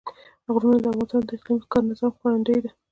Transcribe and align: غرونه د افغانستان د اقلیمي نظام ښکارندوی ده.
غرونه 0.53 0.77
د 0.83 0.85
افغانستان 0.91 1.21
د 1.27 1.29
اقلیمي 1.35 1.81
نظام 1.89 2.11
ښکارندوی 2.17 2.59
ده. 2.63 2.69